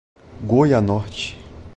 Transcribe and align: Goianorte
Goianorte 0.47 1.37